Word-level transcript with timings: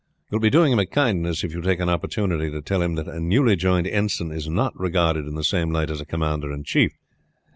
You 0.31 0.37
will 0.37 0.41
be 0.41 0.49
doing 0.49 0.71
him 0.73 0.79
a 0.79 0.87
kindness 0.87 1.43
if 1.43 1.53
you 1.53 1.61
take 1.61 1.79
an 1.79 1.87
opportunity 1.87 2.49
to 2.49 2.59
tell 2.63 2.81
him 2.81 2.95
that 2.95 3.07
a 3.07 3.19
newly 3.19 3.55
joined 3.55 3.85
ensign 3.85 4.31
is 4.31 4.49
not 4.49 4.73
regarded 4.75 5.27
in 5.27 5.35
the 5.35 5.43
same 5.43 5.69
light 5.71 5.91
as 5.91 6.01
a 6.01 6.05
commander 6.07 6.51
in 6.51 6.63
chief. 6.63 6.97